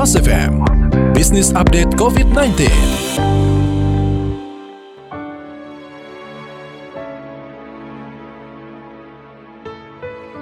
[0.00, 0.64] Mas FM,
[1.12, 3.69] Business Update COVID-19.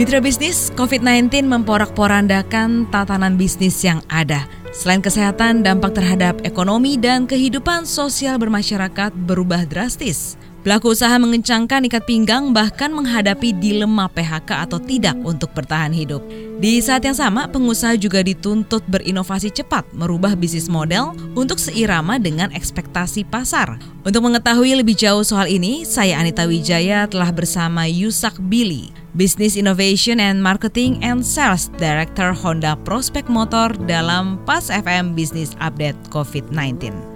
[0.00, 4.48] Mitra bisnis, COVID-19 memporak-porandakan tatanan bisnis yang ada.
[4.72, 10.40] Selain kesehatan, dampak terhadap ekonomi dan kehidupan sosial bermasyarakat berubah drastis.
[10.64, 16.24] Pelaku usaha mengencangkan ikat pinggang bahkan menghadapi dilema PHK atau tidak untuk bertahan hidup.
[16.56, 22.48] Di saat yang sama, pengusaha juga dituntut berinovasi cepat merubah bisnis model untuk seirama dengan
[22.56, 23.76] ekspektasi pasar.
[24.00, 30.22] Untuk mengetahui lebih jauh soal ini, saya Anita Wijaya telah bersama Yusak Billy, Business Innovation
[30.22, 37.09] and Marketing and Sales Director Honda Prospect Motor dalam PAS FM Business Update COVID-19.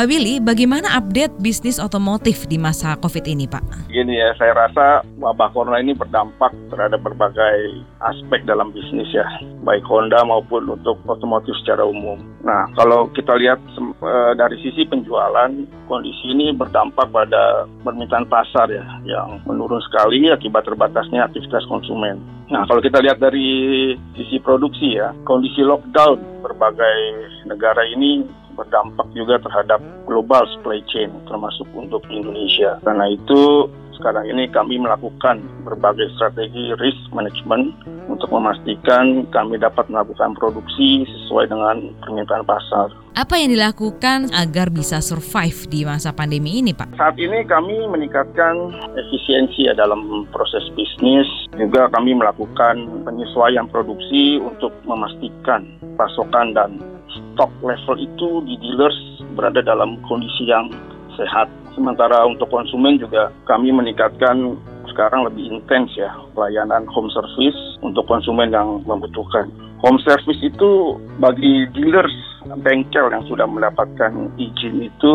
[0.00, 3.84] Pak Billy, bagaimana update bisnis otomotif di masa COVID ini, Pak?
[3.92, 9.28] Gini ya, saya rasa wabah corona ini berdampak terhadap berbagai aspek dalam bisnis ya,
[9.60, 12.16] baik Honda maupun untuk otomotif secara umum.
[12.40, 15.52] Nah, kalau kita lihat e, dari sisi penjualan,
[15.84, 22.24] kondisi ini berdampak pada permintaan pasar ya, yang menurun sekali akibat terbatasnya aktivitas konsumen.
[22.48, 26.98] Nah, kalau kita lihat dari sisi produksi ya, kondisi lockdown berbagai
[27.44, 32.76] negara ini berdampak juga terhadap global supply chain termasuk untuk Indonesia.
[32.84, 33.64] Karena itu
[34.00, 37.76] sekarang ini kami melakukan berbagai strategi risk management
[38.08, 42.88] untuk memastikan kami dapat melakukan produksi sesuai dengan permintaan pasar.
[43.14, 46.96] Apa yang dilakukan agar bisa survive di masa pandemi ini, Pak?
[46.96, 51.28] Saat ini kami meningkatkan efisiensi ya dalam proses bisnis.
[51.54, 55.68] Juga kami melakukan penyesuaian produksi untuk memastikan
[56.00, 56.80] pasokan dan
[57.12, 58.96] stok level itu di dealers
[59.36, 60.72] berada dalam kondisi yang
[61.20, 61.50] sehat.
[61.74, 64.58] Sementara untuk konsumen juga kami meningkatkan
[64.90, 69.48] sekarang lebih intens ya pelayanan home service untuk konsumen yang membutuhkan.
[69.80, 72.12] Home service itu bagi dealers
[72.60, 75.14] bengkel yang sudah mendapatkan izin itu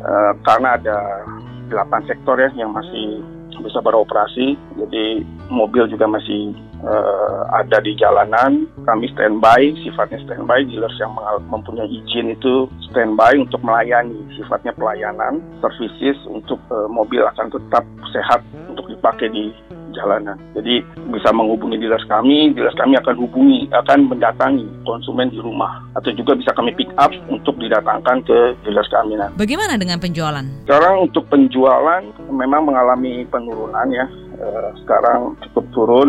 [0.00, 0.98] uh, karena ada
[1.68, 3.20] delapan sektor ya yang masih
[3.60, 4.56] bisa beroperasi.
[4.78, 6.54] Jadi mobil juga masih
[6.86, 8.70] uh, ada di jalanan.
[8.86, 10.64] Kami standby, sifatnya standby.
[10.64, 11.12] Dealers yang
[11.50, 18.40] mempunyai izin itu standby untuk melayani, sifatnya pelayanan, services untuk uh, mobil akan tetap sehat
[18.70, 19.50] untuk dipakai di
[19.96, 20.36] jalanan.
[20.52, 26.12] Jadi bisa menghubungi dealers kami, dealers kami akan hubungi, akan mendatangi konsumen di rumah atau
[26.12, 29.16] juga bisa kami pick up untuk didatangkan ke dealers kami.
[29.16, 29.32] Nah.
[29.40, 30.44] Bagaimana dengan penjualan?
[30.68, 34.04] Sekarang untuk penjualan memang mengalami penurunan ya.
[34.36, 36.08] Eh, sekarang cukup turun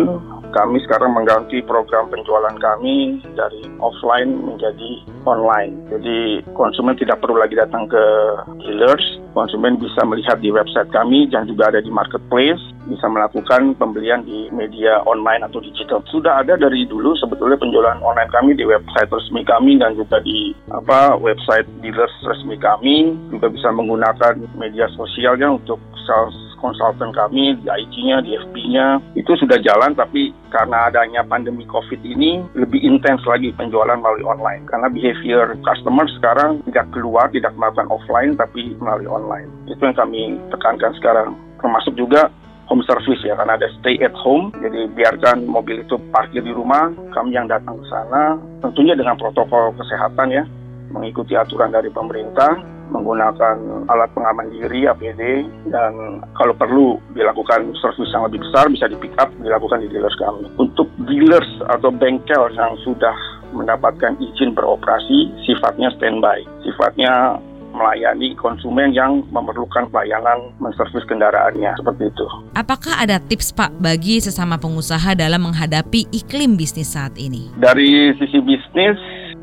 [0.56, 5.76] kami sekarang mengganti program penjualan kami dari offline menjadi online.
[5.92, 8.04] Jadi konsumen tidak perlu lagi datang ke
[8.64, 9.04] dealers,
[9.36, 14.48] konsumen bisa melihat di website kami dan juga ada di marketplace, bisa melakukan pembelian di
[14.56, 16.00] media online atau digital.
[16.08, 20.56] Sudah ada dari dulu sebetulnya penjualan online kami di website resmi kami dan juga di
[20.72, 25.78] apa website dealers resmi kami, juga bisa menggunakan media sosialnya untuk
[26.08, 32.02] sales konsultan kami di IG-nya, di FB-nya itu sudah jalan tapi karena adanya pandemi COVID
[32.04, 34.66] ini lebih intens lagi penjualan melalui online.
[34.68, 39.50] Karena behavior customer sekarang tidak keluar, tidak melakukan offline tapi melalui online.
[39.70, 41.38] Itu yang kami tekankan sekarang.
[41.58, 42.30] Termasuk juga
[42.68, 44.52] home service ya karena ada stay at home.
[44.60, 48.36] Jadi biarkan mobil itu parkir di rumah kami yang datang ke sana.
[48.62, 50.44] Tentunya dengan protokol kesehatan ya
[50.92, 58.24] mengikuti aturan dari pemerintah menggunakan alat pengaman diri APD dan kalau perlu dilakukan servis yang
[58.28, 60.48] lebih besar bisa di pick up dilakukan di dealers kami.
[60.56, 63.16] Untuk dealers atau bengkel yang sudah
[63.52, 67.40] mendapatkan izin beroperasi sifatnya standby, sifatnya
[67.78, 72.26] melayani konsumen yang memerlukan pelayanan menservis kendaraannya seperti itu.
[72.58, 77.54] Apakah ada tips Pak bagi sesama pengusaha dalam menghadapi iklim bisnis saat ini?
[77.60, 78.98] Dari sisi bisnis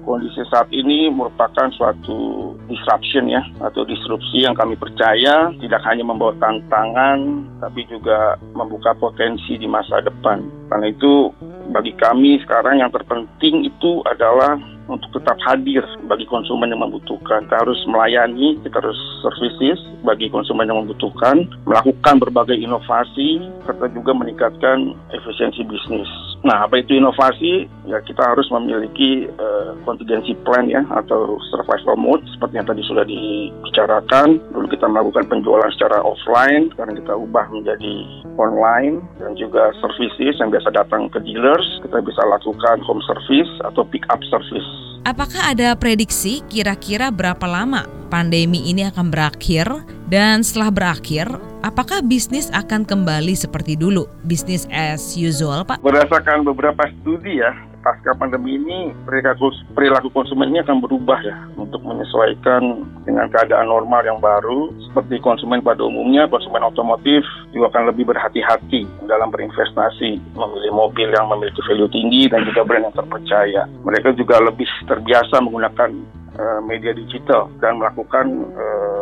[0.04, 6.36] kondisi saat ini merupakan suatu disruption ya atau disrupsi yang kami percaya tidak hanya membawa
[6.38, 10.44] tantangan tapi juga membuka potensi di masa depan.
[10.68, 11.32] Karena itu
[11.72, 17.48] bagi kami sekarang yang terpenting itu adalah untuk tetap hadir bagi konsumen yang membutuhkan.
[17.48, 24.12] Kita harus melayani, kita harus services bagi konsumen yang membutuhkan, melakukan berbagai inovasi, serta juga
[24.12, 26.10] meningkatkan efisiensi bisnis.
[26.44, 27.64] Nah, apa itu inovasi?
[27.88, 33.04] Ya kita harus memiliki uh, contingency plan ya atau survival mode seperti yang tadi sudah
[33.08, 34.44] dibicarakan.
[34.52, 40.52] Dulu kita melakukan penjualan secara offline, sekarang kita ubah menjadi online dan juga services yang
[40.52, 41.64] biasa datang ke dealers.
[41.80, 47.84] Kita bisa lakukan home service atau pick up service Apakah ada prediksi kira-kira berapa lama
[48.14, 49.66] pandemi ini akan berakhir
[50.06, 51.26] dan setelah berakhir
[51.66, 55.82] apakah bisnis akan kembali seperti dulu, bisnis as usual, Pak?
[55.82, 57.50] Berdasarkan beberapa studi ya,
[57.82, 64.06] pasca pandemi ini perilaku, perilaku konsumen ini akan berubah ya untuk menyesuaikan dengan keadaan normal
[64.06, 64.70] yang baru.
[64.86, 71.26] Seperti konsumen pada umumnya konsumen otomotif juga akan lebih berhati-hati dalam berinvestasi memilih mobil yang
[71.26, 73.66] memiliki value tinggi dan juga brand yang terpercaya.
[73.82, 76.22] Mereka juga lebih terbiasa menggunakan
[76.66, 78.93] media digital dan melakukan uh,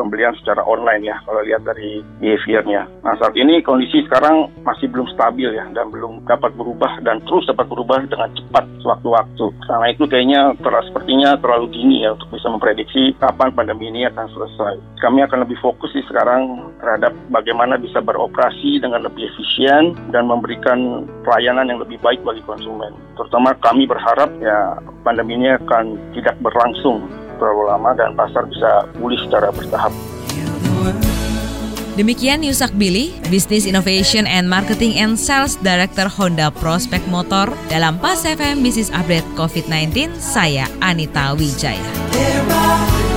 [0.00, 2.88] pembelian secara online ya kalau lihat dari behaviornya.
[3.04, 7.44] Nah saat ini kondisi sekarang masih belum stabil ya dan belum dapat berubah dan terus
[7.44, 9.46] dapat berubah dengan cepat sewaktu-waktu.
[9.68, 14.26] Karena itu kayaknya terlalu sepertinya terlalu dini ya untuk bisa memprediksi kapan pandemi ini akan
[14.32, 14.74] selesai.
[15.04, 21.04] Kami akan lebih fokus di sekarang terhadap bagaimana bisa beroperasi dengan lebih efisien dan memberikan
[21.28, 22.96] pelayanan yang lebih baik bagi konsumen.
[23.20, 27.04] Terutama kami berharap ya pandemi ini akan tidak berlangsung
[27.40, 29.92] terlalu lama dan pasar bisa pulih secara bertahap.
[31.98, 38.22] Demikian Yusak Billy, Business Innovation and Marketing and Sales Director Honda Prospect Motor dalam Pas
[38.22, 41.82] FM Business Update COVID-19, saya Anita Wijaya.
[42.14, 43.10] There are